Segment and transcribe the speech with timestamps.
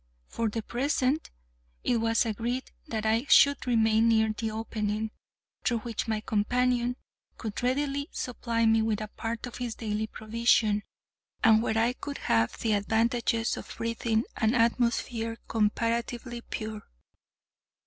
[0.25, 1.29] For the present,
[1.83, 5.11] it was agreed that I should remain near the opening,
[5.63, 6.95] through which my companion
[7.37, 10.81] could readily supply me with a part of his daily provision,
[11.43, 16.81] and where I could have the advantages of breathing an atmosphere comparatively pure.